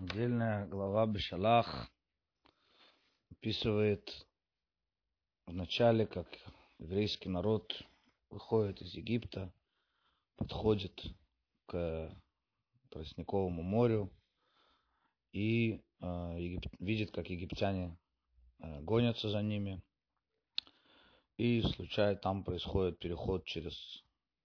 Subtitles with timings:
[0.00, 1.92] Недельная глава Бешалах
[3.30, 4.26] описывает
[5.44, 6.26] в начале, как
[6.78, 7.70] еврейский народ
[8.30, 9.52] выходит из Египта,
[10.36, 10.98] подходит
[11.66, 12.16] к
[12.88, 14.10] Тростниковому морю
[15.32, 16.06] и э,
[16.38, 16.64] егип...
[16.78, 17.98] видит, как египтяне
[18.60, 19.82] э, гонятся за ними.
[21.36, 24.02] И случайно там происходит переход через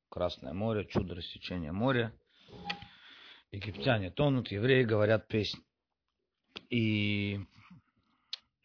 [0.10, 2.14] Красное море, чудо рассечения моря.
[3.56, 5.64] Египтяне тонут, евреи говорят песни.
[6.70, 7.40] И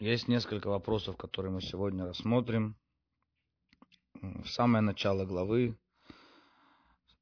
[0.01, 2.77] есть несколько вопросов, которые мы сегодня рассмотрим.
[4.15, 5.79] В самое начало главы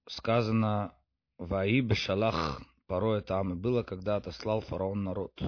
[0.07, 0.95] сказано
[1.37, 5.39] «Ваи бешалах порой там и было, когда отослал фараон народ».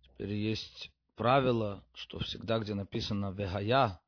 [0.00, 4.00] Теперь есть правило, что всегда, где написано «Вегая»,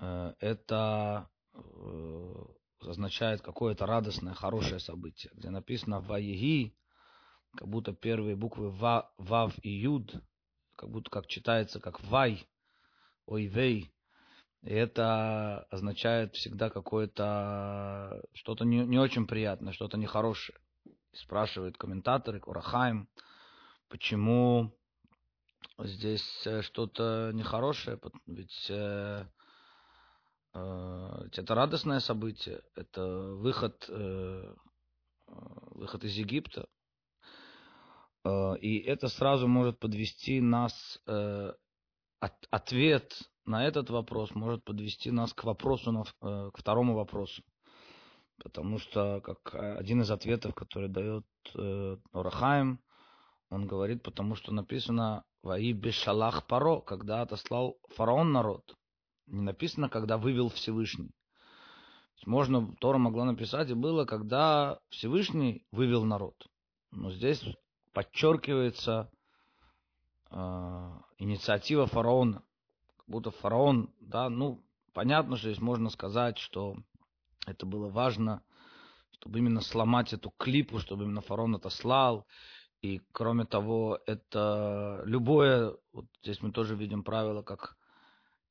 [0.00, 2.44] э, это э,
[2.80, 5.32] означает какое-то радостное, хорошее событие.
[5.34, 6.76] Где написано «Ваеги»,
[7.56, 10.14] как будто первые буквы ва, «Вав» и «Юд»,
[10.76, 12.46] как будто как читается как «Вай»,
[13.26, 13.90] «Ойвей»,
[14.62, 20.58] и это означает всегда какое-то что-то не, не очень приятное, что-то нехорошее.
[21.12, 23.08] Спрашивают комментаторы, Курахаем,
[23.88, 24.76] почему
[25.78, 28.74] здесь э, что-то нехорошее, ведь э,
[29.24, 29.26] э,
[30.56, 34.54] это радостное событие, это выход, э,
[35.26, 36.68] выход из Египта,
[38.24, 41.52] э, и это сразу может подвести нас, э,
[42.20, 47.42] от, ответ на этот вопрос может подвести нас к вопросу, э, к второму вопросу.
[48.42, 52.80] Потому что, как один из ответов, который дает э, Орахаем,
[53.48, 58.74] он говорит, потому что написано «Ваи бешалах паро», когда отослал фараон народ.
[59.26, 61.10] Не написано, когда вывел Всевышний.
[62.24, 66.34] Можно, Тора могла написать, и было, когда Всевышний вывел народ.
[66.90, 67.44] Но здесь
[67.92, 69.10] подчеркивается
[70.30, 72.42] э, инициатива фараона
[73.06, 76.76] будто фараон, да, ну, понятно, что здесь можно сказать, что
[77.46, 78.42] это было важно,
[79.12, 82.26] чтобы именно сломать эту клипу, чтобы именно фараон это слал.
[82.82, 87.76] И кроме того, это любое, вот здесь мы тоже видим правило, как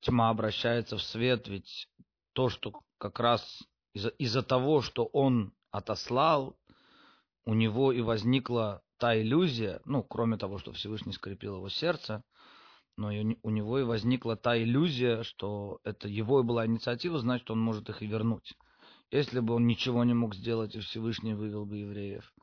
[0.05, 1.87] тьма обращается в свет, ведь
[2.33, 6.55] то, что как раз из-за из того, что он отослал,
[7.45, 12.23] у него и возникла та иллюзия, ну, кроме того, что Всевышний скрепил его сердце,
[12.97, 17.59] но у него и возникла та иллюзия, что это его и была инициатива, значит, он
[17.59, 18.53] может их и вернуть.
[19.11, 22.33] Если бы он ничего не мог сделать, и Всевышний вывел бы евреев,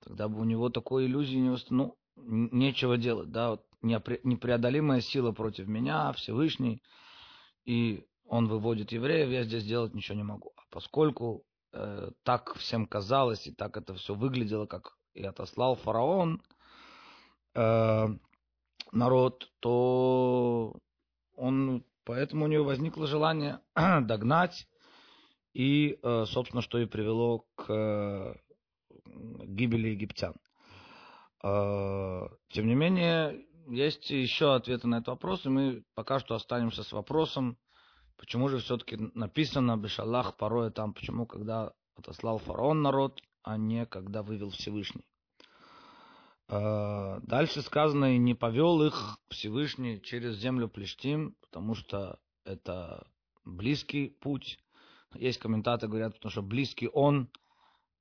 [0.00, 5.66] тогда бы у него такой иллюзии не ну, нечего делать, да, вот непреодолимая сила против
[5.66, 6.82] меня, Всевышний,
[7.64, 10.52] и он выводит евреев, я здесь делать ничего не могу.
[10.56, 16.42] А поскольку э, так всем казалось, и так это все выглядело, как и отослал фараон,
[17.54, 18.06] э,
[18.92, 20.76] народ, то
[21.36, 24.68] он, поэтому у него возникло желание догнать,
[25.52, 28.34] и, э, собственно, что и привело к э,
[29.04, 30.34] гибели египтян.
[31.42, 36.82] Э, тем не менее, есть еще ответы на этот вопрос, и мы пока что останемся
[36.82, 37.56] с вопросом,
[38.16, 44.22] почему же все-таки написано Бешалах порой там, почему когда отослал фараон народ, а не когда
[44.22, 45.06] вывел Всевышний.
[46.48, 53.06] А, дальше сказано, и не повел их Всевышний через землю Плештим, потому что это
[53.44, 54.58] близкий путь.
[55.14, 57.30] Есть комментаторы говорят, потому что близкий он,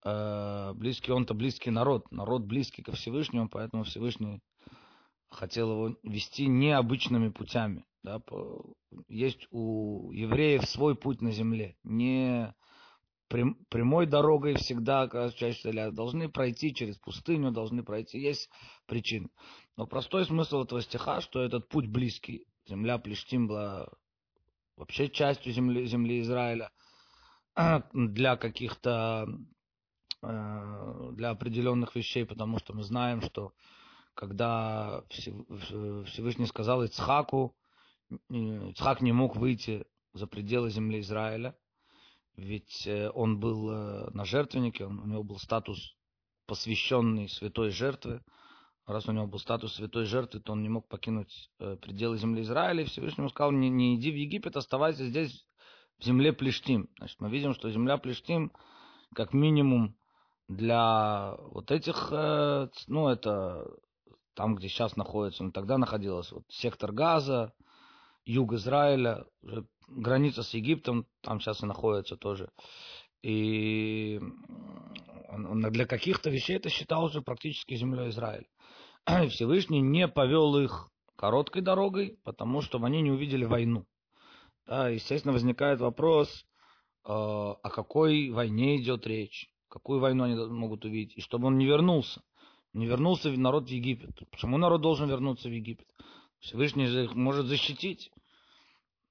[0.04, 4.42] близкий он-то близкий народ, народ близкий ко Всевышнему, поэтому Всевышний
[5.30, 7.86] хотел его вести необычными путями.
[8.04, 8.22] Да?
[9.08, 12.54] Есть у евреев свой путь на земле, не
[13.28, 18.50] прямой дорогой всегда, чаще всего, должны пройти через пустыню, должны пройти, есть
[18.88, 19.30] причины.
[19.78, 22.46] Но простой смысл этого стиха, что этот путь близкий.
[22.68, 23.88] Земля Плештим была
[24.76, 26.72] вообще частью земли, земли Израиля
[27.94, 29.31] для каких-то, э,
[30.22, 33.54] для определенных вещей, потому что мы знаем, что
[34.13, 37.56] когда Всевышний сказал Ицхаку,
[38.30, 41.56] Ицхак не мог выйти за пределы земли Израиля,
[42.39, 45.98] ведь э, он был э, на жертвеннике, у него был статус
[46.45, 48.22] посвященный святой жертве.
[48.86, 52.42] Раз у него был статус святой жертвы, то он не мог покинуть э, пределы земли
[52.42, 52.83] Израиля.
[52.83, 55.45] И Всевышний сказал, не, не иди в Египет, оставайся здесь,
[56.00, 56.89] в земле Плештим.
[56.98, 58.54] Значит, мы видим, что земля Плештим,
[59.13, 59.98] как минимум,
[60.50, 62.10] для вот этих,
[62.88, 63.66] ну, это
[64.34, 67.54] там, где сейчас находится, но тогда находилась вот сектор Газа,
[68.25, 69.25] юг Израиля,
[69.88, 72.50] граница с Египтом, там сейчас и находится тоже.
[73.22, 74.19] И
[75.72, 78.48] для каких-то вещей это считал уже практически землей Израиля.
[79.30, 83.86] Всевышний не повел их короткой дорогой, потому что они не увидели войну.
[84.66, 91.18] Да, естественно, возникает вопрос, э, о какой войне идет речь, какую войну они могут увидеть,
[91.18, 92.21] и чтобы он не вернулся.
[92.74, 94.30] Не вернулся народ в Египет.
[94.30, 95.88] Почему народ должен вернуться в Египет?
[96.39, 98.12] Всевышний их может защитить.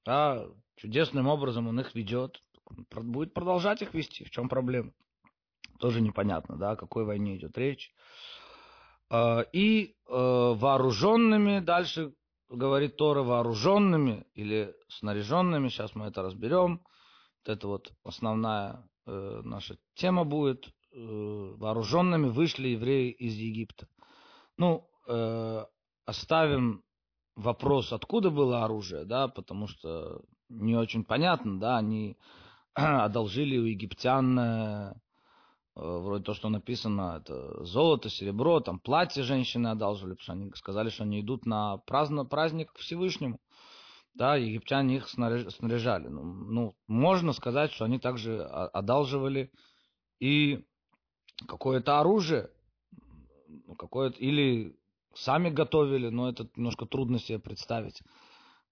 [0.04, 0.46] Да,
[0.76, 2.40] чудесным образом он их ведет.
[2.90, 4.24] Будет продолжать их вести.
[4.24, 4.92] В чем проблема?
[5.78, 7.92] Тоже непонятно, да, о какой войне идет речь.
[9.10, 12.14] А, и э, вооруженными, дальше
[12.48, 16.82] говорит Тора, вооруженными или снаряженными, сейчас мы это разберем.
[17.44, 20.68] Это вот основная э, наша тема будет.
[20.92, 23.88] Э, вооруженными вышли евреи из Египта.
[24.56, 24.84] Ну,
[26.04, 26.82] оставим
[27.34, 30.20] вопрос, откуда было оружие, да, потому что
[30.50, 32.18] не очень понятно, да, они
[32.74, 34.94] одолжили у египтян
[35.78, 40.50] Э, вроде то, что написано, это золото, серебро, там платье женщины одалживали, потому что они
[40.56, 43.40] сказали, что они идут на праздно, праздник Всевышнему.
[44.18, 46.08] Да, египтяне их снаряжали.
[46.08, 49.52] Ну, ну, можно сказать, что они также одалживали
[50.18, 50.66] и
[51.46, 52.50] какое-то оружие,
[53.46, 54.76] ну, какое-то, или
[55.14, 58.02] сами готовили, но это немножко трудно себе представить,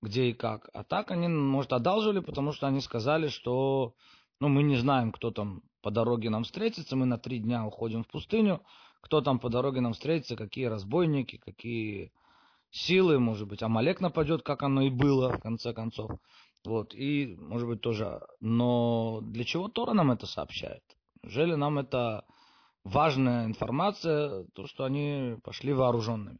[0.02, 0.68] где и как.
[0.74, 3.94] А так они, может, одалживали, потому что они сказали, что
[4.40, 8.02] ну, мы не знаем, кто там по дороге нам встретится, мы на три дня уходим
[8.02, 8.62] в пустыню,
[9.00, 12.10] кто там по дороге нам встретится, какие разбойники, какие
[12.76, 16.10] силы, может быть, Амалек нападет, как оно и было, в конце концов.
[16.64, 18.20] Вот, и, может быть, тоже.
[18.40, 20.82] Но для чего Тора нам это сообщает?
[21.22, 22.24] Неужели нам это
[22.84, 26.38] важная информация, то, что они пошли вооруженными?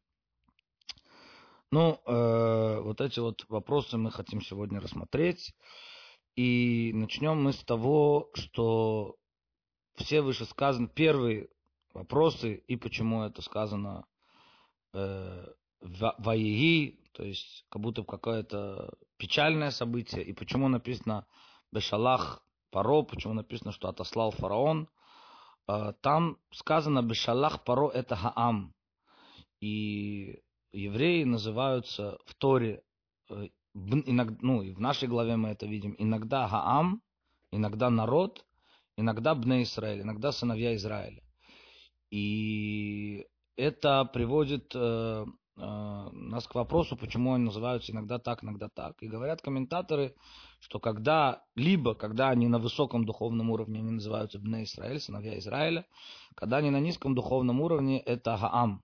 [1.72, 5.54] Ну, э, вот эти вот вопросы мы хотим сегодня рассмотреть.
[6.36, 9.16] И начнем мы с того, что
[9.94, 11.48] все вышесказанные, первые
[11.94, 14.04] вопросы, и почему это сказано
[14.92, 15.46] э,
[15.86, 16.14] в
[17.12, 21.26] то есть как будто какое-то печальное событие, и почему написано
[21.72, 24.88] Бешалах Паро, почему написано, что отослал фараон.
[25.68, 28.74] Э, там сказано Бешалах Паро это Хаам.
[29.60, 30.42] И
[30.72, 32.82] евреи называются в Торе,
[33.30, 37.02] э, иногда, ну и в нашей главе мы это видим, иногда Хаам,
[37.50, 38.44] иногда народ,
[38.96, 41.22] иногда Бне Израиль, иногда сыновья Израиля.
[42.10, 45.24] И это приводит э,
[45.56, 49.02] нас к вопросу, почему они называются иногда так, иногда так.
[49.02, 50.14] И говорят комментаторы,
[50.60, 55.86] что когда, либо когда они на высоком духовном уровне, они называются Бне Израиль, сыновья Израиля,
[56.34, 58.82] когда они на низком духовном уровне, это Гаам.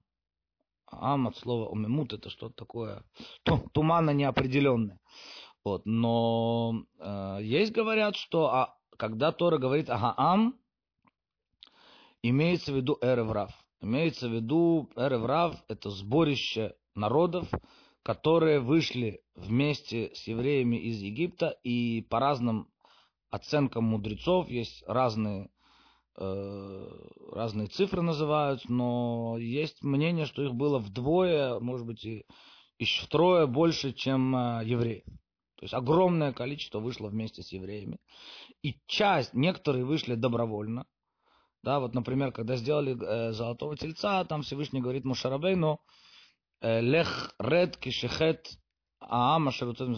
[0.91, 3.05] Гаам от слова умемут, это что-то такое
[3.73, 4.99] туманно неопределенное.
[5.65, 5.83] Вот.
[5.85, 10.59] Но э, есть говорят, что а, когда Тора говорит Агаам,
[12.23, 13.53] имеется в виду Эреврав.
[13.83, 17.51] Имеется в виду Эреврав– это сборище народов,
[18.05, 22.69] которые вышли вместе с евреями из Египта, и по разным
[23.31, 25.51] оценкам мудрецов есть разные,
[26.17, 26.89] э,
[27.33, 32.25] разные цифры называют, но есть мнение, что их было вдвое, может быть, и
[32.79, 35.05] еще втрое больше, чем э, евреев.
[35.57, 37.99] То есть огромное количество вышло вместе с евреями.
[38.63, 40.87] И часть, некоторые вышли добровольно.
[41.63, 45.81] Да, вот, например, когда сделали э, золотого тельца, там Всевышний говорит Мушарабейну,
[46.61, 48.59] э, лех ред кишехет
[49.01, 49.53] аама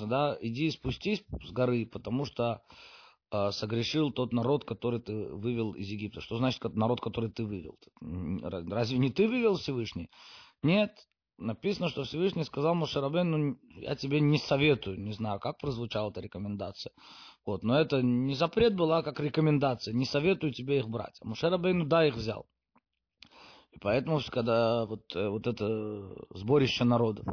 [0.06, 2.62] да, иди спустись с горы, потому что
[3.30, 6.20] э, согрешил тот народ, который ты вывел из Египта.
[6.20, 7.78] Что значит народ, который ты вывел?
[8.00, 10.10] Разве не ты вывел Всевышний?
[10.62, 10.90] Нет,
[11.38, 16.92] написано, что Всевышний сказал Мушарабен, я тебе не советую, не знаю, как прозвучала эта рекомендация.
[17.46, 21.18] Вот, но это не запрет была, как рекомендация, не советую тебе их брать.
[21.20, 22.46] А Мушарабейну, да, их взял.
[23.72, 27.26] И поэтому, когда вот, э, вот это сборище народов,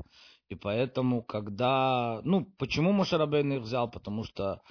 [0.50, 3.90] и поэтому, когда, ну, почему Мушарабейн их взял?
[3.90, 4.62] Потому что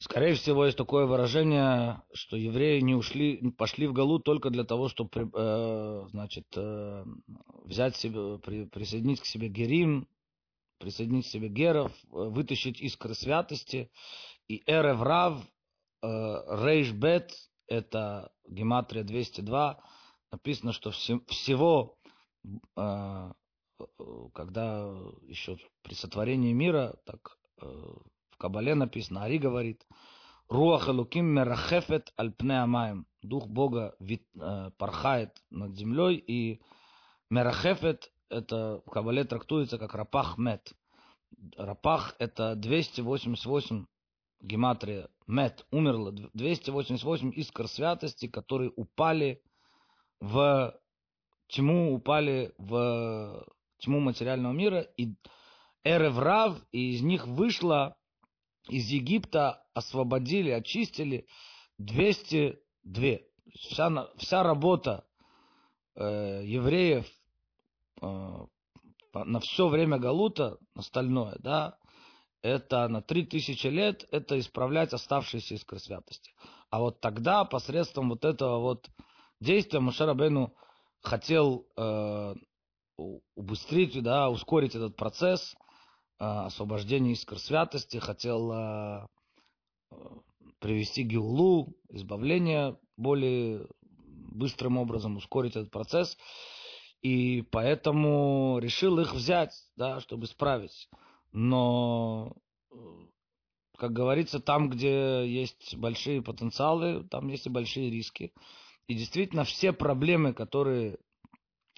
[0.00, 4.88] Скорее всего, есть такое выражение, что евреи не ушли, пошли в Галу только для того,
[4.88, 7.04] чтобы э, значит, э,
[7.64, 10.06] взять себе, при, присоединить к себе Герим,
[10.78, 13.90] присоединить себе Геров, э, вытащить искры святости.
[14.48, 15.42] И Эреврав,
[16.02, 17.34] э, Рейшбет,
[17.66, 19.78] это гематрия 202,
[20.32, 21.98] написано, что все, всего,
[22.76, 23.32] э,
[24.34, 27.66] когда еще при сотворении мира, так э,
[28.38, 29.86] Кабале написано, Ари говорит,
[30.48, 33.06] Руах Элуким мерахефет альпне амаем.
[33.20, 34.24] Дух Бога вит,
[34.78, 36.62] порхает над землей, и
[37.30, 40.72] мерахефет, это в Кабале трактуется как рапах мет.
[41.56, 43.86] Рапах это 288
[44.40, 49.42] гематрия Мет, умерло 288 искр святости, которые упали
[50.20, 50.74] в
[51.48, 53.46] тьму, упали в
[53.78, 55.14] тьму материального мира, и
[55.84, 57.96] Эреврав, и из них вышло,
[58.68, 61.26] из Египта освободили, очистили
[61.76, 63.18] 202.
[63.54, 65.06] Вся, вся работа
[65.94, 67.06] э, евреев
[68.00, 71.78] на все время Галута, остальное, да,
[72.42, 76.32] это на три тысячи лет, это исправлять оставшиеся искры святости.
[76.70, 78.88] А вот тогда, посредством вот этого вот
[79.40, 80.54] действия, Мушарабейну
[81.00, 82.34] хотел э,
[83.34, 85.54] убыстрить, да, ускорить этот процесс
[86.18, 89.06] э, освобождения искр святости, хотел э,
[90.60, 93.66] привести Геулу, избавление более
[94.30, 96.16] быстрым образом, ускорить этот процесс
[97.02, 100.88] и поэтому решил их взять, да, чтобы исправить.
[101.32, 102.36] Но,
[103.76, 108.32] как говорится, там, где есть большие потенциалы, там есть и большие риски.
[108.86, 110.98] И действительно, все проблемы, которые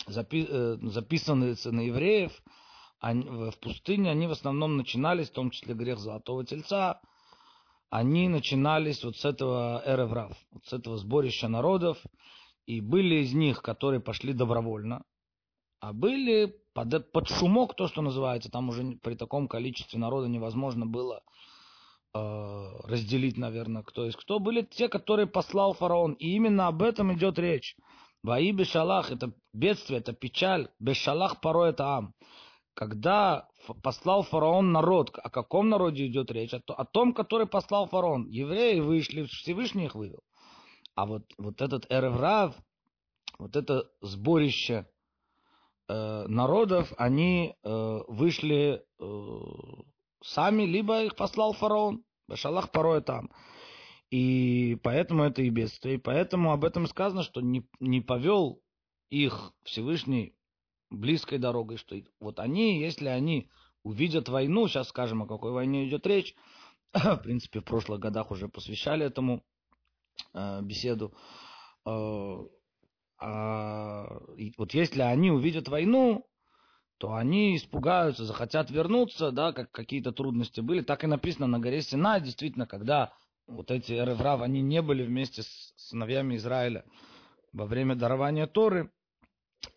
[0.07, 2.33] запи э, записаны на евреев
[3.01, 7.01] они, в пустыне, они в основном начинались, в том числе грех Золотого Тельца,
[7.89, 11.99] они начинались вот с этого эреврав, вот с этого сборища народов,
[12.67, 15.03] и были из них, которые пошли добровольно,
[15.81, 20.87] а были под, под шумок, то, что называется, там уже при таком количестве народа невозможно
[20.87, 21.23] было
[22.15, 22.19] э,
[22.85, 24.39] разделить, наверное, кто есть кто.
[24.39, 26.13] Были те, которые послал фараон.
[26.15, 27.77] И именно об этом идет речь.
[28.23, 30.69] Ваи бешалах– это бедствие, это печаль.
[30.79, 32.15] Бешалах порой это ам.
[32.75, 33.49] Когда
[33.83, 36.53] послал фараон народ, о каком народе идет речь?
[36.53, 38.29] О, о том, который послал фараон.
[38.29, 40.23] Евреи вышли, Всевышний их вывел.
[40.95, 42.55] А вот, вот этот Эреврав,
[43.39, 44.87] вот это сборище
[45.93, 49.41] народов, они э, вышли э,
[50.23, 52.05] сами, либо их послал фараон.
[52.29, 53.31] Башалах порой там.
[54.11, 55.97] И поэтому это и бедствие.
[55.97, 58.63] И поэтому об этом сказано, что не, не повел
[59.09, 60.35] их Всевышний
[60.91, 63.49] близкой дорогой, что вот они, если они
[63.83, 66.35] увидят войну, сейчас скажем, о какой войне идет речь,
[66.93, 69.45] в принципе, в прошлых годах уже посвящали этому
[70.35, 71.15] э, беседу,
[71.87, 72.39] э,
[73.21, 74.21] а,
[74.57, 76.27] вот если они увидят войну,
[76.99, 80.83] то они испугаются, захотят вернуться, да, как какие-то трудности были.
[80.83, 83.13] Так и написано на горе Сина, действительно, когда
[83.47, 86.85] вот эти Эреврав, они не были вместе с сыновьями Израиля
[87.53, 88.91] во время дарования Торы,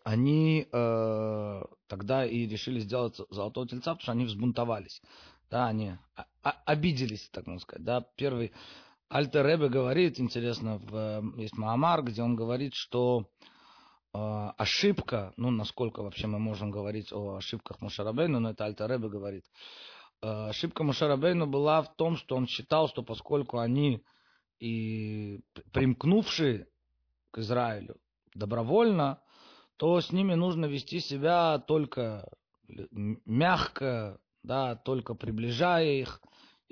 [0.02, 5.02] они э, тогда и решили сделать золотого тельца, потому что они взбунтовались.
[5.50, 5.94] Да, они
[6.42, 7.84] обиделись, так можно сказать.
[7.84, 8.06] Да.
[8.16, 8.52] Первый
[9.08, 13.28] Альтер Ребе говорит, интересно, в, есть Маамар, где он говорит, что
[14.12, 14.18] э,
[14.56, 19.44] ошибка, ну, насколько вообще мы можем говорить о ошибках Мушарабейну, но это Альтер Ребе говорит,
[20.22, 24.02] э, ошибка Мушарабейну была в том, что он считал, что поскольку они
[24.58, 25.40] и
[25.72, 26.66] примкнувшие
[27.30, 27.96] к Израилю
[28.34, 29.20] добровольно,
[29.76, 32.28] то с ними нужно вести себя только
[32.68, 36.20] мягко, да, только приближая их,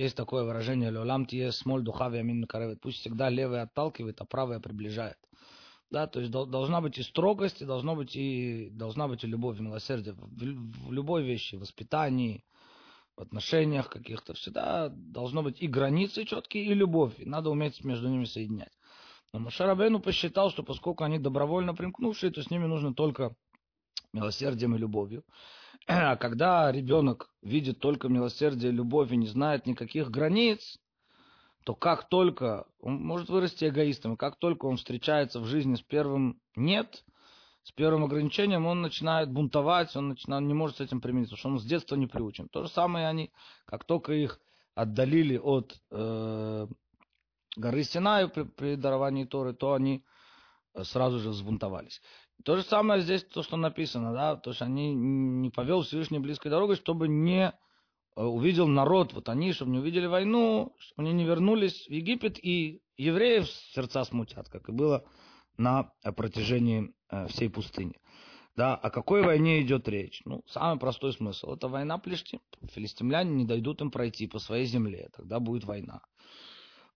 [0.02, 2.80] есть такое выражение «Леолам тие смоль духа вямин микаревет».
[2.80, 5.16] Пусть всегда левый отталкивает, а правый приближает.
[5.90, 9.59] Да, то есть должна быть и строгость, и должна быть и, должна быть и любовь,
[9.59, 10.14] и милосердие.
[10.14, 12.44] В, в любой вещи, в воспитании,
[13.16, 17.12] в отношениях каких-то, всегда должно быть и границы четкие, и любовь.
[17.18, 18.73] И надо уметь между ними соединять.
[19.32, 23.35] Но Машарабейну посчитал, что поскольку они добровольно примкнувшие, то с ними нужно только
[24.12, 25.25] милосердием и любовью.
[25.87, 30.79] А когда ребенок видит только милосердие, любовь и не знает никаких границ,
[31.65, 36.41] то как только он может вырасти эгоистом, как только он встречается в жизни с первым
[36.57, 37.05] «нет»,
[37.65, 41.62] с первым ограничением, он начинает бунтовать, он начинает, не может с этим примириться, потому что
[41.62, 42.49] он с детства не приучен.
[42.49, 43.33] То же самое они,
[43.67, 44.41] как только их
[44.75, 46.67] отдалили от э,
[47.57, 50.05] горы Синаю при, при даровании Торы, то они
[50.83, 52.01] сразу же взбунтовались.
[52.44, 56.50] То же самое здесь, то, что написано, да, то есть они не повел Всевышний близкой
[56.50, 57.52] дорогой, чтобы не
[58.16, 62.38] э, увидел народ, вот они, чтобы не увидели войну, чтобы они не вернулись в Египет,
[62.42, 65.04] и евреев сердца смутят, как и было
[65.56, 67.94] на протяжении э, всей пустыни.
[68.54, 70.20] Да, о какой войне идет речь?
[70.26, 71.54] Ну, самый простой смысл.
[71.54, 72.40] Это война Плештим.
[72.72, 75.08] Филистимляне не дойдут им пройти по своей земле.
[75.16, 76.02] Тогда будет война.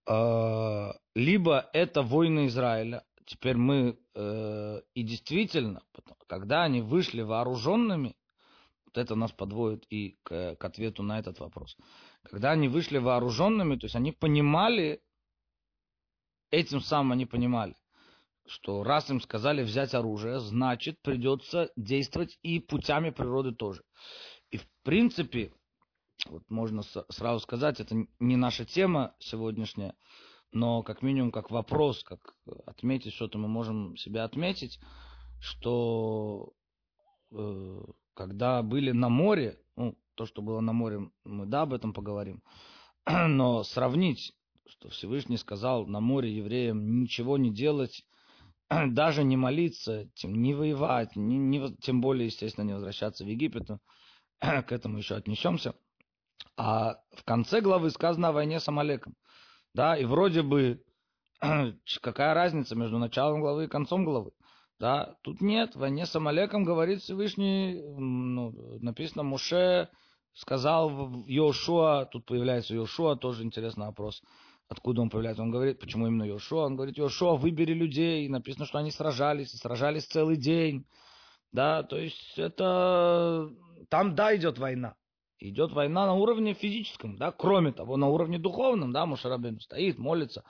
[0.06, 5.82] Э, либо это войны Израиля, теперь мы э, и действительно,
[6.26, 8.16] когда они вышли вооруженными,
[8.86, 11.76] вот это нас подводит и к, к ответу на этот вопрос.
[12.22, 15.02] Когда они вышли вооруженными, то есть они понимали,
[16.50, 17.76] этим самым они понимали,
[18.46, 23.82] что раз им сказали взять оружие, значит придется действовать и путями природы тоже.
[24.50, 25.52] И в принципе,
[26.28, 29.94] вот можно сразу сказать, это не наша тема сегодняшняя,
[30.52, 32.34] но как минимум как вопрос, как
[32.66, 34.78] отметить что-то мы можем себя отметить,
[35.40, 36.52] что
[37.32, 37.82] э,
[38.14, 42.42] когда были на море, ну, то, что было на море, мы да, об этом поговорим,
[43.06, 44.32] но сравнить,
[44.66, 48.04] что Всевышний сказал на море евреям ничего не делать,
[48.70, 53.68] даже не молиться, тем, не воевать, не, не, тем более, естественно, не возвращаться в Египет,
[54.40, 55.74] к этому еще отнесемся.
[56.56, 59.14] А в конце главы сказано о войне с Амалеком.
[59.76, 60.82] Да, и вроде бы
[62.00, 64.30] какая разница между началом главы и концом главы?
[64.78, 69.90] Да, тут нет, в войне с Амалеком говорит Всевышний, ну, написано, Муше
[70.32, 74.22] сказал Йошуа, тут появляется Йошуа, тоже интересный вопрос,
[74.66, 75.42] откуда он появляется.
[75.42, 76.64] Он говорит, почему именно Йошуа?
[76.64, 80.86] Он говорит, Йошуа, выбери людей, написано, что они сражались, и сражались целый день.
[81.52, 83.50] Да, то есть это,
[83.90, 84.94] там, да, идет война.
[85.38, 90.44] Идет война на уровне физическом, да, кроме того, на уровне духовном, да, Мушарабин стоит, молится,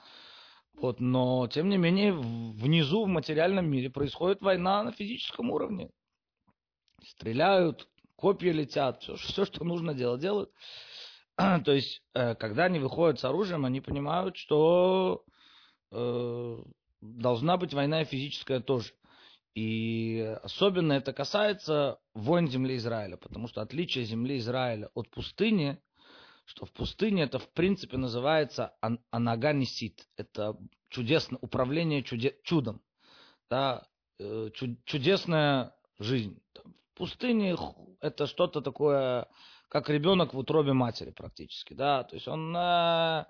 [0.74, 5.90] вот, но, тем не менее, внизу, в материальном мире, происходит война на физическом уровне.
[7.02, 10.50] Стреляют, копья летят, все, все что нужно делать, делают.
[11.36, 15.24] То есть, э, когда они выходят с оружием, они понимают, что
[15.92, 16.58] э,
[17.00, 18.92] должна быть война физическая тоже.
[19.56, 25.80] И особенно это касается войн земли Израиля, потому что отличие земли Израиля от пустыни
[26.46, 28.72] что в пустыне это в принципе называется
[29.10, 30.06] анагамисит.
[30.16, 30.56] Это
[30.88, 32.80] чудесное управление чуде, чудом.
[33.50, 33.84] Да,
[34.18, 34.50] э,
[34.84, 36.40] чудесная жизнь.
[36.54, 37.56] В пустыне
[38.00, 39.28] это что-то такое,
[39.68, 41.74] как ребенок в утробе матери практически.
[41.74, 42.04] Да?
[42.04, 43.24] То есть он э,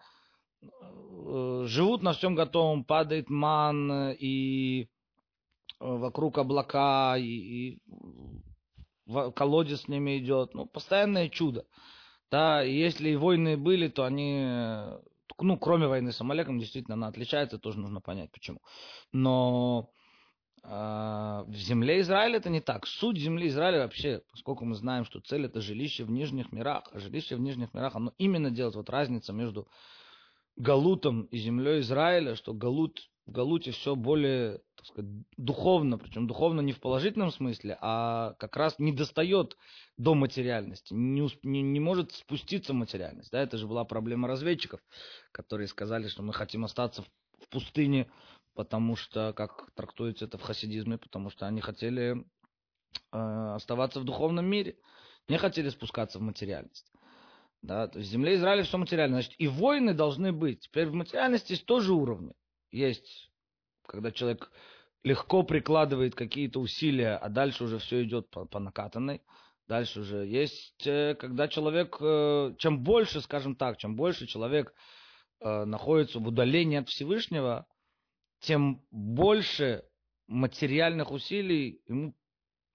[0.62, 4.90] э, живут на всем готовом, падает ман и
[5.78, 7.78] вокруг облака, и, и
[9.34, 10.54] колодец с ними идет.
[10.54, 11.64] Ну, постоянное чудо.
[12.30, 14.44] Да, и если и войны были, то они,
[15.38, 18.60] ну, кроме войны с Амалеком, действительно, она отличается, тоже нужно понять, почему.
[19.12, 19.90] Но
[20.64, 22.86] э, в земле Израиля это не так.
[22.86, 26.98] Суть земли Израиля вообще, поскольку мы знаем, что цель это жилище в нижних мирах, а
[26.98, 29.68] жилище в нижних мирах, оно именно делает вот разницу между
[30.56, 36.60] Галутом и землей Израиля, что Галут в Галуте все более, так сказать, духовно, причем духовно
[36.60, 39.56] не в положительном смысле, а как раз не достает
[39.96, 43.30] до материальности, не, не, не может спуститься материальность.
[43.32, 44.80] Да, это же была проблема разведчиков,
[45.32, 47.06] которые сказали, что мы хотим остаться в,
[47.42, 48.08] в пустыне,
[48.54, 52.24] потому что, как трактуется это в хасидизме, потому что они хотели
[53.12, 54.76] э, оставаться в духовном мире,
[55.28, 56.92] не хотели спускаться в материальность.
[57.62, 59.16] Да, то есть в земле Израиля все материально.
[59.16, 60.60] Значит, и войны должны быть.
[60.60, 62.32] Теперь в материальности есть тоже уровни.
[62.70, 63.30] Есть,
[63.86, 64.52] когда человек
[65.06, 69.22] легко прикладывает какие-то усилия, а дальше уже все идет по, по накатанной.
[69.68, 74.74] Дальше уже есть, э, когда человек, э, чем больше, скажем так, чем больше человек
[75.40, 77.66] э, находится в удалении от Всевышнего,
[78.40, 79.84] тем больше
[80.26, 82.16] материальных усилий ему,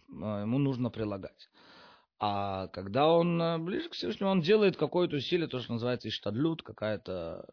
[0.08, 1.50] ему нужно прилагать.
[2.18, 7.46] А когда он ближе к Всевышнему, он делает какое-то усилие, то, что называется иштадлют, какая-то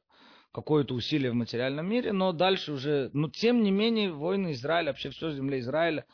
[0.58, 5.10] какое-то усилие в материальном мире, но дальше уже, но тем не менее, войны Израиля, вообще
[5.10, 6.04] все земля Израиля,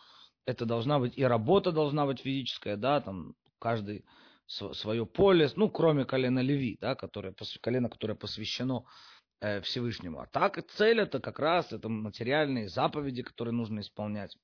[0.44, 4.04] это должна быть, и работа должна быть физическая, да, там каждый
[4.46, 8.84] свое поле, ну, кроме колена Леви, да, которое, колено, которое посвящено
[9.40, 10.20] э, Всевышнему.
[10.20, 14.36] А так цель это как раз, это материальные заповеди, которые нужно исполнять.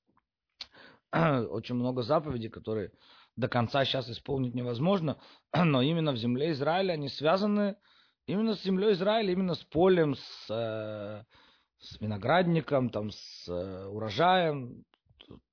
[1.13, 2.91] Очень много заповедей, которые
[3.35, 5.19] до конца сейчас исполнить невозможно,
[5.53, 7.75] но именно в земле Израиля они связаны
[8.27, 11.23] Именно с землей Израиля, именно с полем, с, э,
[11.79, 14.85] с виноградником, там, с э, урожаем,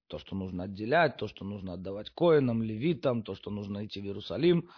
[0.08, 4.04] то, что нужно отделять, то, что нужно отдавать коинам, левитам, то, что нужно идти в
[4.04, 4.70] Иерусалим,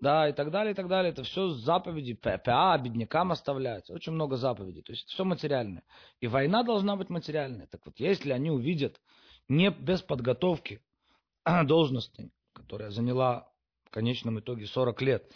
[0.00, 1.12] да, и так далее, и так далее.
[1.12, 5.82] Это все заповеди, ПА, беднякам оставлять, очень много заповедей, то есть это все материальное.
[6.20, 7.66] И война должна быть материальной.
[7.66, 9.00] Так вот, если они увидят
[9.48, 10.82] не без подготовки
[11.44, 13.50] должностной, которая заняла
[13.84, 15.32] в конечном итоге 40 лет,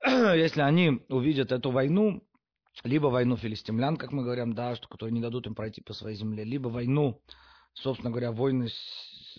[0.04, 2.22] если они увидят эту войну,
[2.84, 6.16] либо войну филистимлян, как мы говорим, да, что, которые не дадут им пройти по своей
[6.16, 7.20] земле, либо войну,
[7.72, 8.68] собственно говоря, войны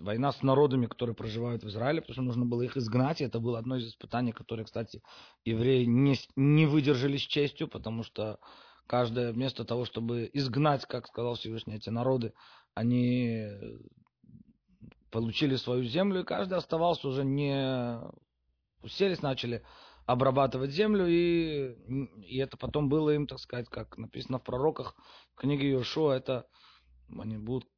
[0.01, 3.39] война с народами, которые проживают в Израиле, потому что нужно было их изгнать, и это
[3.39, 5.01] было одно из испытаний, которые, кстати,
[5.43, 8.39] евреи не, не выдержали с честью, потому что
[8.85, 12.33] каждое вместо того, чтобы изгнать, как сказал Всевышний, эти народы,
[12.73, 13.49] они
[15.09, 17.99] получили свою землю, и каждый оставался уже не...
[18.83, 19.63] Уселись, начали
[20.07, 21.75] обрабатывать землю, и,
[22.23, 24.95] и это потом было им, так сказать, как написано в пророках,
[25.35, 26.47] в книге Йошуа, это
[27.19, 27.69] они будут,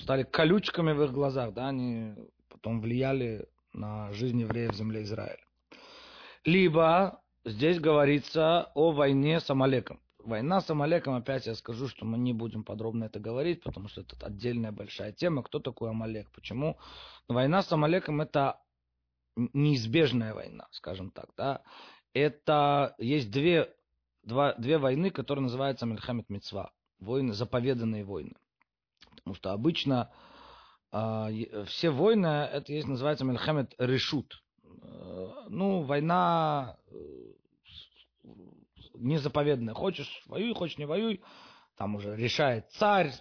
[0.00, 2.14] стали колючками в их глазах, да, они
[2.48, 5.42] потом влияли на жизнь евреев в земле Израиля.
[6.44, 10.00] Либо здесь говорится о войне с Амалеком.
[10.18, 14.02] Война с Амалеком, опять я скажу, что мы не будем подробно это говорить, потому что
[14.02, 15.42] это отдельная большая тема.
[15.42, 16.30] Кто такой Амалек?
[16.32, 16.78] Почему?
[17.26, 18.60] Война с Амалеком это
[19.36, 21.30] неизбежная война, скажем так.
[21.36, 21.62] Да?
[22.12, 23.72] Это есть две,
[24.22, 26.72] два, две войны, которые называются Мельхамед Мецва.
[26.98, 28.34] Войны, заповеданные войны.
[29.16, 30.12] Потому что обычно
[30.92, 34.42] э, все войны, это есть, называется Мельхамед Решут.
[34.82, 37.32] Э, ну, война э,
[38.94, 39.74] незаповедная.
[39.74, 41.22] Хочешь воюй, хочешь не воюй.
[41.76, 43.12] Там уже решает царь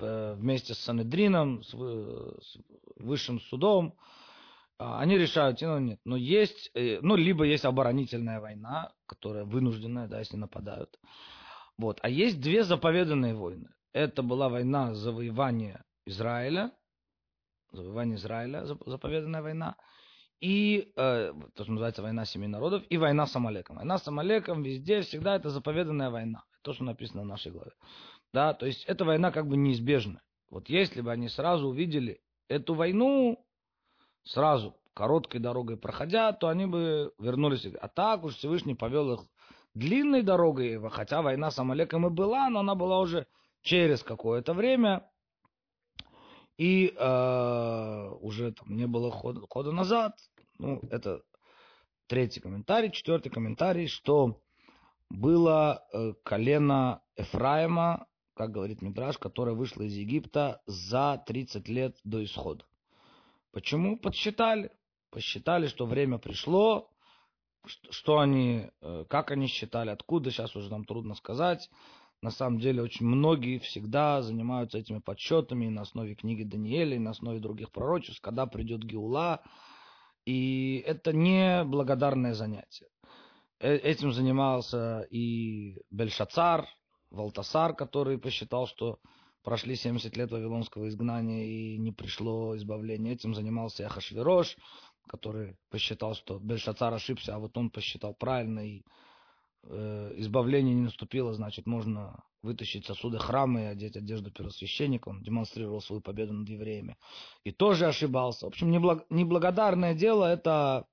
[0.00, 2.58] э, вместе с Санедрином, с, с
[2.96, 3.94] высшим судом.
[3.98, 4.12] А,
[4.78, 6.00] они решают, ну нет.
[6.04, 10.98] Но есть, э, ну, либо есть оборонительная война, которая вынужденная, да, если нападают.
[11.78, 11.98] Вот.
[12.02, 13.68] А есть две заповеданные войны.
[13.92, 16.72] Это была война завоевания Израиля,
[17.72, 19.76] завоевание Израиля, заповеданная война,
[20.40, 23.76] и э, то, что называется война семи народов, и война с Амалеком.
[23.76, 26.44] Война с Амалеком везде, всегда это заповеданная война.
[26.62, 27.72] То, что написано в нашей главе.
[28.32, 30.20] Да, то есть эта война как бы неизбежна.
[30.50, 33.44] Вот если бы они сразу увидели эту войну,
[34.24, 37.66] сразу короткой дорогой проходя, то они бы вернулись.
[37.80, 39.20] А так уж Всевышний повел их
[39.74, 43.26] длинной дорогой, хотя война с Амалеком и была, но она была уже
[43.62, 45.08] через какое-то время,
[46.58, 50.18] и э, уже там не было хода, хода назад.
[50.58, 51.22] Ну, это
[52.06, 52.90] третий комментарий.
[52.90, 54.40] Четвертый комментарий, что
[55.08, 62.22] было э, колено Эфраима, как говорит Мидраш, которое вышло из Египта за 30 лет до
[62.22, 62.64] исхода.
[63.52, 63.98] Почему?
[63.98, 64.70] Подсчитали.
[65.10, 66.90] Посчитали, что время пришло,
[67.90, 71.70] что они, э, как они считали, откуда, сейчас уже нам трудно сказать.
[72.22, 77.10] На самом деле очень многие всегда занимаются этими подсчетами на основе книги Даниэля, и на
[77.10, 79.42] основе других пророчеств, когда придет Геула.
[80.24, 82.86] И это не благодарное занятие.
[83.58, 86.66] Э, этим занимался и Бельшацар,
[87.10, 88.98] Валтасар, который посчитал, что
[89.42, 93.14] прошли 70 лет вавилонского изгнания и не пришло избавление.
[93.14, 94.56] Этим занимался Ахашвирош,
[95.06, 98.82] который посчитал, что Бельшацар ошибся, а вот он посчитал правильно, и
[99.64, 105.08] э, избавление не наступило, значит, можно вытащить сосуды храма и одеть одежду первосвященника.
[105.08, 106.96] Он демонстрировал свою победу над евреями.
[107.44, 108.46] И тоже ошибался.
[108.46, 109.06] В общем, неблаг...
[109.10, 110.86] неблагодарное дело это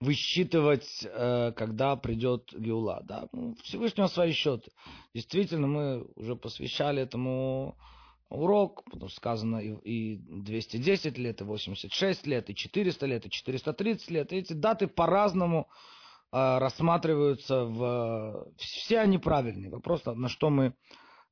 [0.00, 3.02] высчитывать, э, когда придет Геула.
[3.04, 3.28] Да?
[3.32, 4.70] Ну, Всевышнего свои счеты.
[5.14, 7.76] Действительно, мы уже посвящали этому
[8.28, 9.72] урок, потому что сказано и,
[10.14, 14.32] и 210 лет, и 86 лет, и 400 лет, и 430 лет.
[14.32, 15.68] Эти даты по-разному
[16.32, 19.70] э, рассматриваются, в, все они правильные.
[19.70, 20.74] Вопрос, на что мы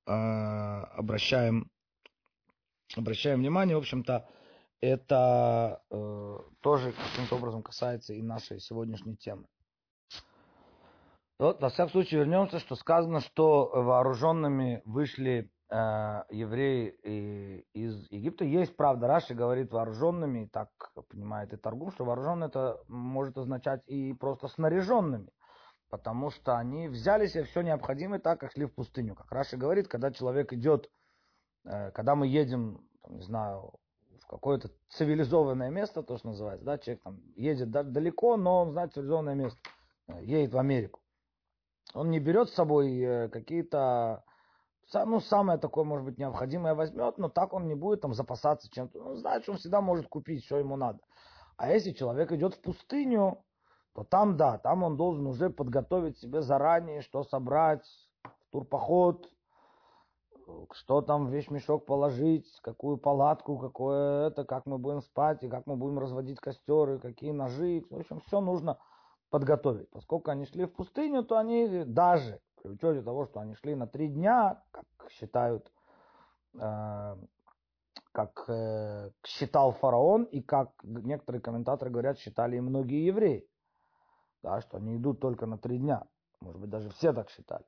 [0.07, 1.71] э, обращаем,
[2.97, 4.29] обращаем внимание, в общем-то,
[4.81, 9.47] это э, тоже каким-то образом касается и нашей сегодняшней темы.
[11.39, 15.75] Вот, во всяком случае, вернемся, что сказано, что вооруженными вышли э,
[16.31, 18.45] евреи из Египта.
[18.45, 20.71] Есть, правда, Раши говорит вооруженными, и так
[21.11, 25.29] понимает и торгум, что вооруженные это может означать и просто снаряженными,
[25.91, 29.15] потому что они взяли себе все необходимое так, как шли в пустыню.
[29.15, 30.91] Как Раши говорит, когда человек идет,
[31.65, 33.75] э, когда мы едем, там, не знаю,
[34.29, 39.35] какое-то цивилизованное место, то, что называется, да, человек там едет далеко, но он знает цивилизованное
[39.35, 39.59] место,
[40.09, 41.01] э, едет в Америку.
[41.95, 44.25] Он не берет с собой э, какие-то
[44.93, 49.01] ну, самое такое, может быть, необходимое возьмет, но так он не будет там запасаться чем-то.
[49.01, 51.01] Он знает, что он всегда может купить, что ему надо.
[51.57, 53.45] А если человек идет в пустыню,
[53.95, 57.85] то там, да, там он должен уже подготовить себе заранее, что собрать
[58.23, 59.29] в турпоход,
[60.73, 65.67] что там в вещмешок положить, какую палатку, какое это, как мы будем спать, и как
[65.67, 67.85] мы будем разводить костер, и какие ножи.
[67.91, 68.79] В общем, все нужно
[69.31, 69.91] подготовить.
[69.91, 73.87] Поскольку они шли в пустыню, то они даже при учете того, что они шли на
[73.87, 75.71] три дня, как считают,
[76.55, 77.17] э,
[78.13, 83.49] как э, считал фараон, и как некоторые комментаторы говорят, считали и многие евреи,
[84.43, 86.07] да, что они идут только на три дня.
[86.41, 87.65] Может быть, даже все так считали.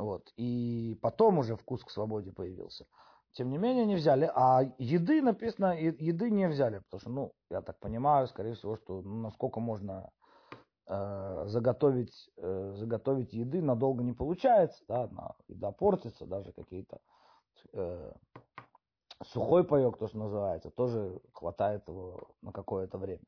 [0.00, 0.32] Вот.
[0.36, 2.86] И потом уже вкус к свободе появился.
[3.32, 4.30] Тем не менее, не взяли.
[4.34, 6.78] А еды написано, еды не взяли.
[6.78, 10.10] Потому что, ну, я так понимаю, скорее всего, что ну, насколько можно
[10.86, 14.82] э, заготовить, э, заготовить еды надолго не получается.
[14.88, 16.98] Да, на, еда портится, даже какие-то
[17.74, 18.12] э,
[19.26, 23.24] сухой паек, то, что называется, тоже хватает его на какое-то время.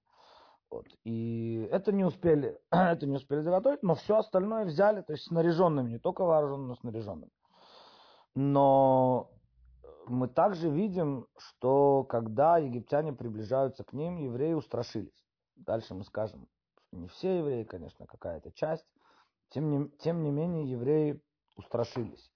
[0.72, 0.86] Вот.
[1.04, 5.90] И это не успели, это не успели заготовить, но все остальное взяли, то есть снаряженными,
[5.90, 7.30] не только вооруженными, но снаряженными.
[8.34, 9.30] Но
[10.06, 15.12] мы также видим, что когда египтяне приближаются к ним, евреи устрашились.
[15.56, 16.48] Дальше мы скажем,
[16.90, 18.86] Не все евреи, конечно, какая-то часть.
[19.50, 21.20] Тем не, тем не менее, евреи
[21.56, 22.32] устрашились.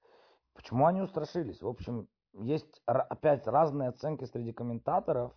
[0.53, 1.63] Почему они устрашились?
[1.63, 5.33] В общем, есть опять разные оценки среди комментаторов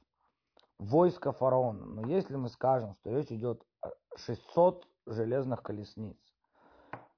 [0.79, 1.85] войска фараона.
[1.85, 6.17] Но если мы скажем, что речь идет о 600 железных колесниц,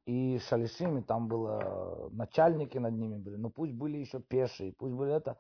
[0.06, 5.14] и шалишими, там было начальники над ними были, ну пусть были еще пешие, пусть были
[5.14, 5.38] это,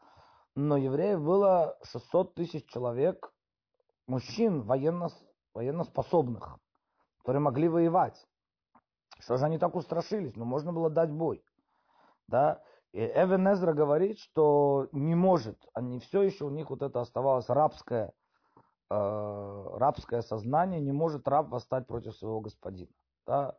[0.55, 3.33] но евреев было 600 тысяч человек,
[4.07, 5.09] мужчин военно,
[5.53, 6.57] военноспособных,
[7.19, 8.27] которые могли воевать.
[9.19, 10.35] Что же они так устрашились?
[10.35, 11.43] Ну, можно было дать бой.
[12.27, 12.61] Да?
[12.93, 18.11] Эвен Эзра говорит, что не может, они все еще, у них вот это оставалось рабское,
[18.89, 22.91] э, рабское сознание, не может раб восстать против своего господина.
[23.25, 23.55] Да?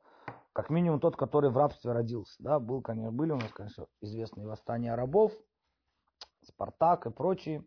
[0.52, 2.34] Как минимум тот, который в рабстве родился.
[2.40, 2.58] Да?
[2.58, 5.32] Был, конечно, были у нас, конечно, известные восстания рабов,
[6.44, 7.64] Спартак и прочие.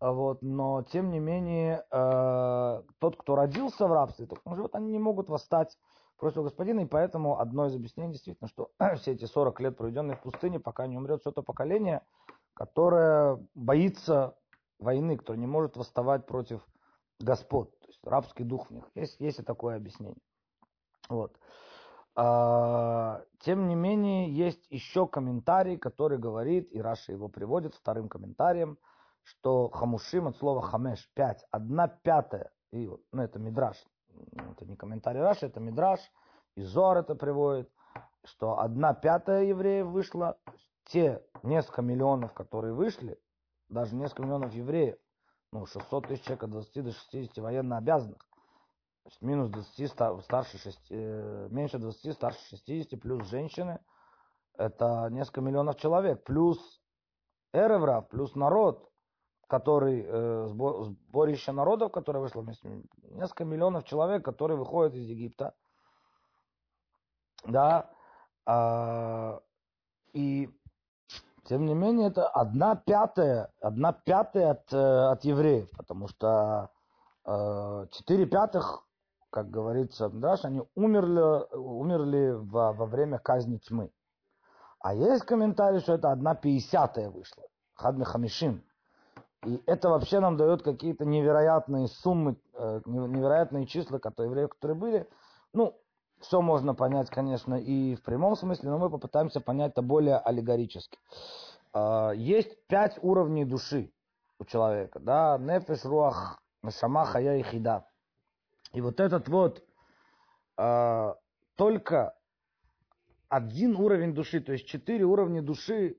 [0.00, 4.98] Вот, но тем не менее, э, тот, кто родился в рабстве, то, вот они не
[5.00, 5.76] могут восстать
[6.18, 10.22] против господина, и поэтому одно из объяснений действительно, что все эти 40 лет, проведенные в
[10.22, 12.02] пустыне, пока не умрет все то поколение,
[12.54, 14.36] которое боится
[14.78, 16.60] войны, которое не может восставать против
[17.20, 17.70] господ.
[17.80, 18.84] То есть рабский дух в них.
[18.94, 20.18] Есть, есть и такое объяснение.
[21.08, 21.38] Вот.
[22.14, 28.78] А, тем не менее, есть еще комментарий, который говорит, и Раша его приводит вторым комментарием,
[29.22, 33.76] что хамушим от слова хамеш, пять, одна пятая, и, ну это мидраж,
[34.52, 36.00] это не комментарий Раши, это Мидраш,
[36.54, 37.70] и Зор это приводит,
[38.24, 40.38] что одна пятая евреев вышла,
[40.84, 43.18] те несколько миллионов, которые вышли,
[43.68, 44.96] даже несколько миллионов евреев,
[45.52, 50.58] ну, 600 тысяч человек от 20 до 60 военно обязанных, то есть минус 20, старше
[50.58, 53.78] 6, э, меньше 20, старше 60, плюс женщины,
[54.56, 56.58] это несколько миллионов человек, плюс
[57.52, 58.90] Эреврав, плюс народ,
[59.48, 62.68] который, э, сборище народов, которое вышло вместе,
[63.10, 65.54] несколько миллионов человек, которые выходят из Египта,
[67.44, 67.90] да,
[68.46, 69.40] э,
[70.12, 70.50] и
[71.44, 76.70] тем не менее это одна пятая, одна пятая от, э, от евреев, потому что
[77.24, 78.84] э, четыре пятых,
[79.30, 83.90] как говорится, Мдраш, они умерли, умерли во, во время казни тьмы.
[84.80, 87.44] А есть комментарий, что это одна пятьдесятая вышла.
[87.74, 88.62] Хадми Хамишим.
[89.46, 95.08] И это вообще нам дает какие-то невероятные суммы, э, невероятные числа, которые евреев, которые были.
[95.52, 95.80] Ну,
[96.20, 100.98] все можно понять, конечно, и в прямом смысле, но мы попытаемся понять это более аллегорически.
[101.72, 103.92] А, есть пять уровней души
[104.38, 107.86] у человека, да, нефеш, руах, нашама, хая и хида.
[108.72, 109.62] И вот этот вот
[110.56, 111.16] а,
[111.56, 112.16] только
[113.28, 115.98] один уровень души, то есть четыре уровня души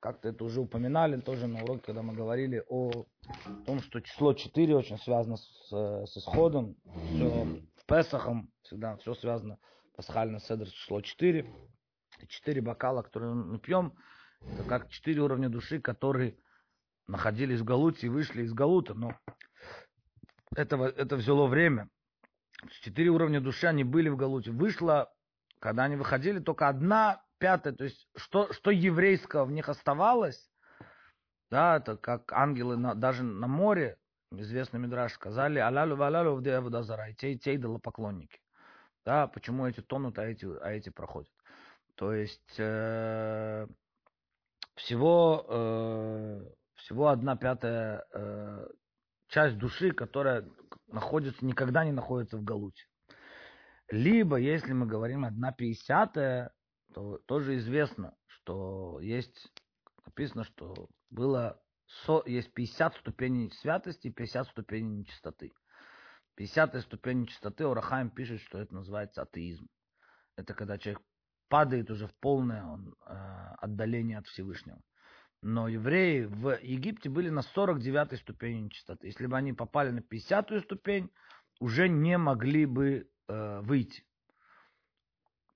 [0.00, 3.06] как-то это уже упоминали тоже на уроке, когда мы говорили о
[3.66, 6.76] том, что число 4 очень связано с, с исходом.
[7.14, 7.44] Все
[7.76, 9.58] в Песахом всегда все связано.
[9.94, 11.46] Пасхальный седр число 4.
[12.28, 13.94] Четыре бокала, которые мы пьем,
[14.40, 16.38] это как четыре уровня души, которые
[17.06, 18.94] находились в Галуте и вышли из Галута.
[18.94, 19.18] Но
[20.54, 21.88] этого, это взяло время.
[22.82, 24.50] Четыре уровня души, они были в Галуте.
[24.50, 25.12] Вышло,
[25.58, 30.48] когда они выходили, только одна пятое, то есть что, что еврейского в них оставалось,
[31.50, 33.96] да, это как ангелы на, даже на море,
[34.30, 38.38] известный Мидраш сказали, алялю валялю в девудазара, и те, и те идолопоклонники.
[39.04, 41.32] Да, почему эти тонут, а эти, а эти проходят.
[41.96, 43.66] То есть э,
[44.76, 46.44] всего, э,
[46.76, 48.68] всего одна пятая э,
[49.28, 50.44] часть души, которая
[50.86, 52.84] находится, никогда не находится в Галуте.
[53.88, 56.52] Либо, если мы говорим одна пятьдесятая,
[56.94, 59.52] то тоже известно, что есть,
[60.04, 61.62] написано, что было,
[62.04, 65.52] со, есть 50 ступеней святости и 50 ступеней нечистоты.
[66.36, 69.68] 50 ступень нечистоты Орахаем пишет, что это называется атеизм.
[70.36, 71.02] Это когда человек
[71.48, 74.80] падает уже в полное он, э, отдаление от Всевышнего.
[75.42, 79.08] Но евреи в Египте были на 49 ступени нечистоты.
[79.08, 81.10] Если бы они попали на 50 ступень,
[81.58, 84.04] уже не могли бы э, выйти.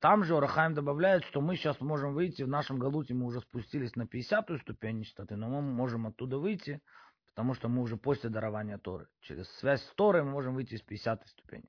[0.05, 3.97] Там же Орахаем добавляет, что мы сейчас можем выйти, в нашем Галуте мы уже спустились
[3.97, 6.83] на 50-ю ступень нечистоты, но мы можем оттуда выйти,
[7.29, 9.09] потому что мы уже после дарования Торы.
[9.23, 11.65] Через связь с Торой мы можем выйти из 50-й ступени.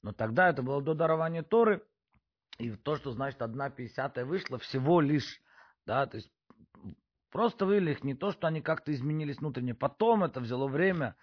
[0.00, 1.82] Но тогда это было до дарования Торы,
[2.56, 5.42] и то, что значит одна 50-я вышла, всего лишь,
[5.84, 6.32] да, то есть
[7.30, 9.74] просто вывели их не то, что они как-то изменились внутренне.
[9.74, 11.16] Потом это взяло время,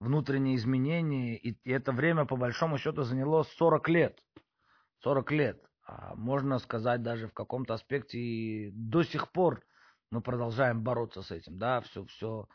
[0.00, 4.18] внутренние изменения, и, и это время, по большому счету, заняло 40 лет.
[5.02, 5.66] 40 лет.
[5.86, 9.64] А можно сказать даже в каком-то аспекте и до сих пор
[10.10, 12.48] мы продолжаем бороться с этим, да, все, все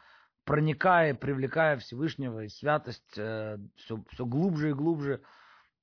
[0.44, 5.22] проникая, привлекая Всевышнего и святость э, все, все глубже и глубже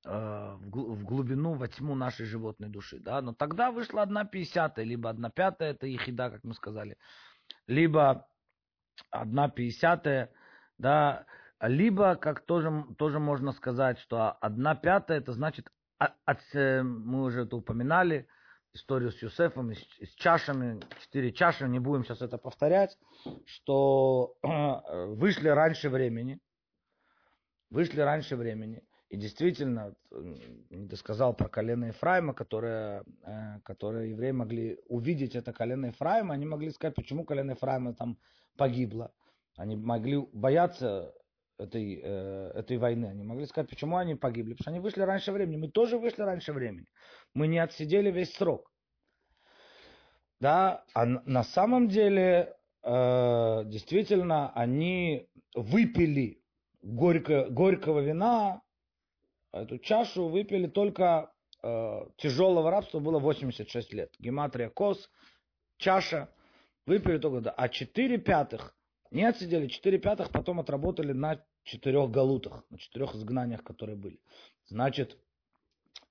[0.05, 2.99] э, в глубину, во тьму нашей животной души.
[2.99, 3.21] Да?
[3.21, 6.97] Но тогда вышла одна пятьдесятая, либо одна пятая, это ехида, как мы сказали,
[7.65, 8.27] либо
[9.09, 10.31] одна пятьдесятая,
[10.77, 11.25] да,
[11.61, 17.55] либо, как тоже, тоже можно сказать, что одна пятая, это значит, э, мы уже это
[17.55, 18.27] упоминали,
[18.73, 22.97] историю с Юсефом, с, с чашами, четыре чаши, не будем сейчас это повторять,
[23.45, 26.39] что вышли раньше времени,
[27.69, 28.83] вышли раньше времени.
[29.09, 33.03] И действительно, ты сказал про колено Ефраима, которое,
[33.63, 38.19] которое евреи могли увидеть это колено Ефраима, они могли сказать, почему колено Ефраима там
[38.55, 39.11] погибло.
[39.57, 41.11] Они могли бояться
[41.59, 43.07] этой, э, этой войны.
[43.07, 44.53] Они могли сказать, почему они погибли.
[44.53, 45.57] Потому что они вышли раньше времени.
[45.57, 46.87] Мы тоже вышли раньше времени.
[47.33, 48.71] Мы не отсидели весь срок.
[50.39, 56.41] Да, а на самом деле, э, действительно, они выпили
[56.81, 58.61] горько, горького вина,
[59.51, 64.13] эту чашу выпили только э, тяжелого рабства было 86 лет.
[64.17, 65.09] Гематрия Кос,
[65.77, 66.29] чаша,
[66.85, 67.51] выпили только, да.
[67.51, 68.73] А 4 пятых
[69.11, 74.19] не отсидели, 4 пятых потом отработали на четырех галутах, на четырех изгнаниях, которые были.
[74.67, 75.17] Значит,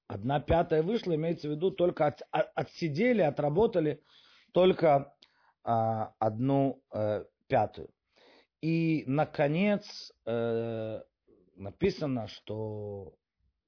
[0.06, 4.02] одна пятая вышла, имеется в виду, только от, от, отсидели, отработали
[4.52, 5.14] только
[5.62, 7.90] а, одну э, пятую.
[8.60, 11.00] И, наконец, э,
[11.54, 13.14] написано, что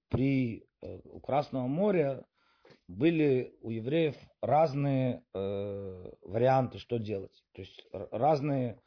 [0.09, 2.25] при э, у Красного моря
[2.89, 7.45] были у евреев разные э, варианты, что делать.
[7.53, 8.81] То есть разные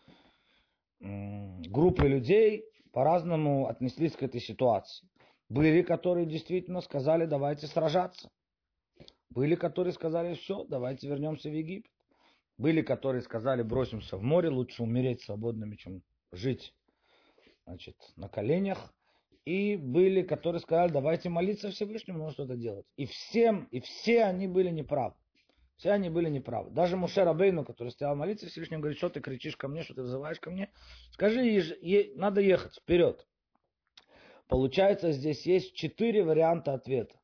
[1.04, 5.08] группы людей по-разному отнеслись к этой ситуации.
[5.50, 8.30] Были, которые действительно сказали, давайте сражаться.
[9.30, 11.92] Были, которые сказали, все, давайте вернемся в Египет.
[12.58, 16.74] Были, которые сказали, бросимся в море, лучше умереть свободными, чем жить
[17.66, 18.94] значит, на коленях.
[19.46, 22.86] И были, которые сказали, давайте молиться Всевышнему, но что-то делать.
[22.96, 25.16] И всем, и все они были неправы.
[25.84, 26.72] Все они были неправы.
[26.72, 30.02] Даже Муше Рабейну, который стоял молиться Всевышнему, говорит, что ты кричишь ко мне, что ты
[30.02, 30.72] вызываешь ко мне.
[31.12, 31.76] Скажи,
[32.16, 33.28] надо ехать вперед.
[34.48, 37.20] Получается, здесь есть четыре варианта ответа.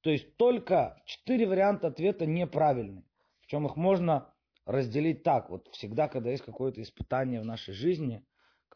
[0.00, 3.04] То есть только четыре варианта ответа неправильные.
[3.42, 4.34] Причем их можно
[4.66, 5.48] разделить так.
[5.48, 8.26] Вот всегда, когда есть какое-то испытание в нашей жизни,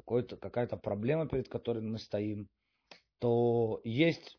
[0.07, 2.49] какая-то проблема, перед которой мы стоим,
[3.19, 4.39] то есть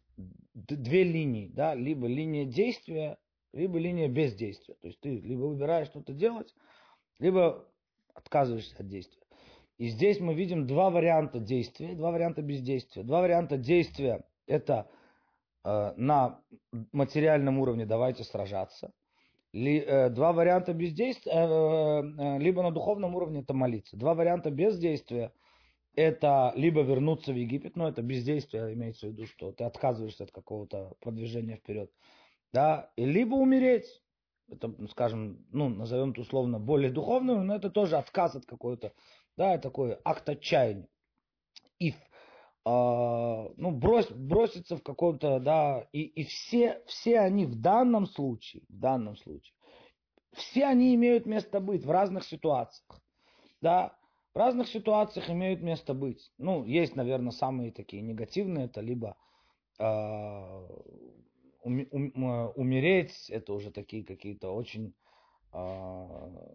[0.54, 3.18] две линии, да, либо линия действия,
[3.54, 4.76] либо линия бездействия.
[4.76, 6.54] То есть ты либо выбираешь что-то делать,
[7.20, 7.68] либо
[8.14, 9.22] отказываешься от действия.
[9.78, 13.04] И здесь мы видим два варианта действия, два варианта бездействия.
[13.04, 14.90] Два варианта действия– это
[15.64, 16.42] э, на
[16.92, 18.92] материальном уровне давайте сражаться–
[19.54, 23.96] ли, э, два варианта бездействия, э, э, либо на духовном уровне это молиться.
[23.96, 25.32] Два варианта бездействия
[25.96, 30.32] это либо вернуться в Египет, но это бездействие имеется в виду, что ты отказываешься от
[30.32, 31.92] какого-то продвижения вперед,
[32.54, 34.02] да, и либо умереть.
[34.48, 38.94] Это, скажем, ну, назовем это условно более духовным, но это тоже отказ от какой-то,
[39.36, 40.88] да, такой акт отчаяния.
[41.80, 41.94] И
[42.66, 48.64] Uh, ну, брось, броситься в каком-то, да, и, и все, все они в данном случае,
[48.70, 49.54] в данном случае,
[50.32, 53.02] все они имеют место быть в разных ситуациях,
[53.60, 53.98] да,
[54.34, 56.32] в разных ситуациях имеют место быть.
[56.38, 59.18] Ну, есть, наверное, самые такие негативные, это либо
[59.78, 61.23] ум,
[61.64, 64.94] умереть, это уже такие какие-то очень
[65.52, 66.54] uh,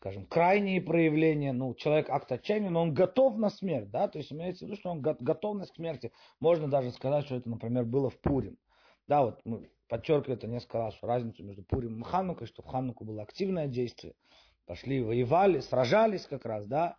[0.00, 4.32] скажем, крайние проявления, ну, человек акт отчаяния, но он готов на смерть, да, то есть
[4.32, 6.10] имеется в виду, что он готовность к смерти.
[6.40, 8.56] Можно даже сказать, что это, например, было в Пурим.
[9.08, 13.04] Да, вот мы подчеркивали это несколько раз, разницу между Пурим и Ханукой, что в Хануку
[13.04, 14.14] было активное действие.
[14.64, 16.96] Пошли, воевали, сражались как раз, да,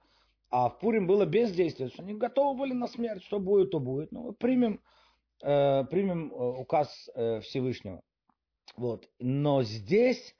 [0.51, 4.11] а в Пурим было бездействие, что они готовы были на смерть, что будет, то будет.
[4.11, 4.79] Ну, примем,
[5.43, 8.01] э, примем э, указ э, Всевышнего.
[8.77, 9.09] Вот.
[9.19, 10.35] Но здесь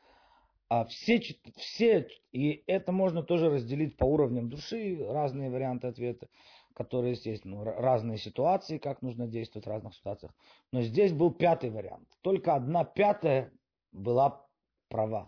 [0.74, 1.22] а все,
[1.58, 6.30] все, и это можно тоже разделить по уровням души, разные варианты ответа,
[6.74, 10.32] которые есть, ну, разные ситуации, как нужно действовать в разных ситуациях.
[10.72, 12.08] Но здесь был пятый вариант.
[12.22, 13.52] Только одна пятая
[13.92, 14.48] была
[14.88, 15.28] права.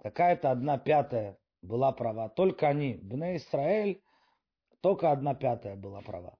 [0.00, 2.28] Какая-то одна пятая была права.
[2.28, 4.00] Только они, Бне Израиль,
[4.80, 6.36] только одна пятая была права.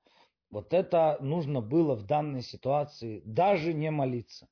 [0.50, 4.48] Вот это нужно было в данной ситуации даже не молиться.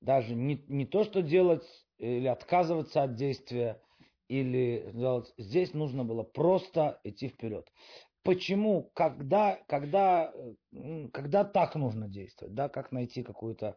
[0.00, 1.66] Даже не, не то, что делать
[1.98, 3.82] или отказываться от действия,
[4.28, 5.32] или делать.
[5.36, 7.66] Здесь нужно было просто идти вперед.
[8.22, 8.90] Почему?
[8.94, 10.32] Когда, когда,
[11.12, 12.54] когда так нужно действовать?
[12.54, 13.76] Да, как найти какую-то...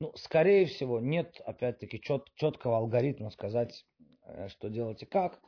[0.00, 3.86] Ну, скорее всего, нет, опять-таки, чет, четкого алгоритма сказать,
[4.24, 5.40] э, что делать и как.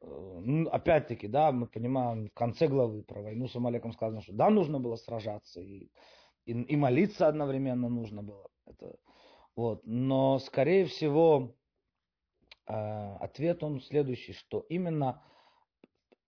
[0.00, 4.32] А, ну, опять-таки, да, мы понимаем, в конце главы про войну с Амалеком сказано, что
[4.32, 5.90] да, нужно было сражаться, и,
[6.44, 8.48] и, и молиться одновременно нужно было.
[8.66, 8.96] Это,
[9.56, 9.82] вот.
[9.84, 11.54] Но, скорее всего,
[12.66, 15.22] э, ответ он следующий, что именно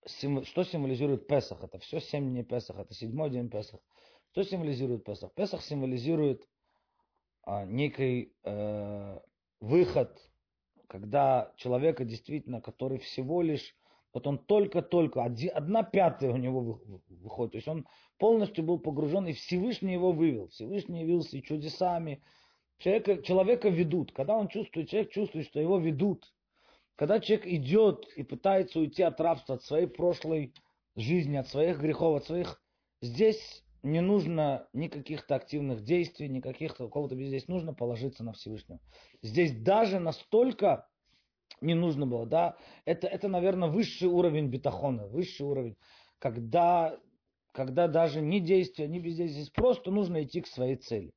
[0.07, 1.63] что символизирует Песах?
[1.63, 3.81] Это все семь дней Песах, это седьмой день Песах.
[4.33, 5.33] Что символизирует Песах?
[5.35, 6.49] Песах символизирует
[7.45, 9.21] а, некий э,
[9.61, 10.19] выход,
[10.93, 13.75] когда человека действительно, который всего лишь,
[14.13, 17.87] вот он только-только, одна пятая у него выходит, то есть он
[18.19, 20.49] полностью был погружен, и Всевышний его вывел.
[20.49, 22.23] Всевышний явился и чудесами.
[22.77, 24.13] Человека, человека ведут.
[24.13, 26.31] Когда он чувствует, человек чувствует, что его ведут.
[26.97, 30.53] Когда человек идет и пытается уйти от рабства, от своей прошлой
[30.95, 32.63] жизни, от своих грехов, от своих...
[33.01, 37.55] Здесь не нужно никаких-то активных действий, никаких-то какого-то бездействия.
[37.55, 38.81] Нужно положиться на Всевышнего.
[39.23, 40.89] Здесь даже настолько
[41.61, 45.77] не нужно было, да, это, это, наверное, высший уровень бетахона, высший уровень,
[46.19, 46.99] когда,
[47.53, 51.13] когда даже ни действия, ни бездействия, здесь просто нужно идти к своей цели.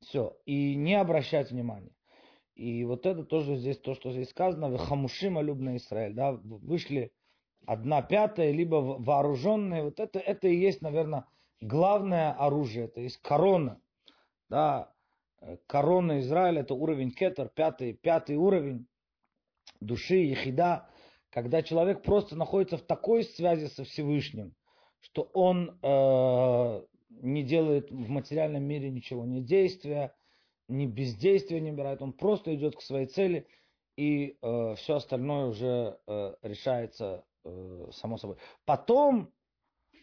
[0.00, 1.92] Все, и не обращать внимания.
[2.54, 7.12] И вот это тоже здесь, то, что здесь сказано, хамушима любна Израиль, да, вышли
[7.66, 11.26] одна пятая, либо вооруженные, вот это, это и есть, наверное,
[11.60, 13.80] главное оружие, это есть корона.
[14.48, 14.92] Да,
[15.40, 18.86] э, корона Израиля это уровень кетер, пятый, пятый уровень
[19.80, 20.88] души, ехида,
[21.30, 24.54] когда человек просто находится в такой связи со Всевышним,
[25.00, 30.14] что он э, не делает в материальном мире ничего, ни действия,
[30.68, 33.46] ни бездействия не убирает, он просто идет к своей цели,
[33.96, 38.36] и э, все остальное уже э, решается э, само собой.
[38.64, 39.32] Потом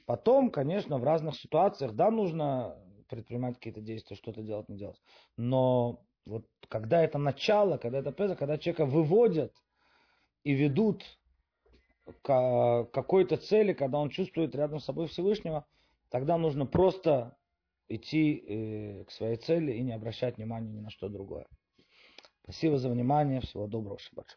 [0.08, 2.78] Потом, конечно, в разных ситуациях, да, нужно
[3.10, 5.01] предпринимать какие-то действия, что-то делать, не делать.
[5.36, 9.53] Но вот когда это начало, когда это пеза, когда человека выводят
[10.45, 11.03] и ведут
[12.22, 15.66] к какой-то цели, когда он чувствует рядом с собой Всевышнего,
[16.10, 17.36] тогда нужно просто
[17.89, 21.47] идти э, к своей цели и не обращать внимания ни на что другое.
[22.43, 23.41] Спасибо за внимание.
[23.41, 24.34] Всего доброго, Шаббат